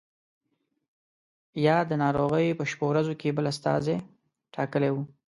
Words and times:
یا 1.65 1.77
د 1.89 1.91
ناروغۍ 2.03 2.47
په 2.59 2.63
شپو 2.71 2.85
ورځو 2.91 3.13
کې 3.21 3.35
بل 3.37 3.45
استازی 3.53 3.97
ټاکلی 4.55 4.89
وو. 4.93 5.03